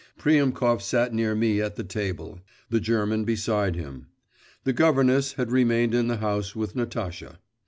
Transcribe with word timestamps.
Priemkov 0.17 0.81
sat 0.81 1.13
near 1.13 1.35
me 1.35 1.61
at 1.61 1.75
the 1.75 1.83
table, 1.83 2.39
the 2.71 2.79
German 2.79 3.23
beside 3.23 3.75
him. 3.75 4.07
The 4.63 4.73
governess 4.73 5.33
had 5.33 5.51
remained 5.51 5.93
in 5.93 6.07
the 6.07 6.17
house 6.17 6.55
with 6.55 6.75
Natasha. 6.75 7.37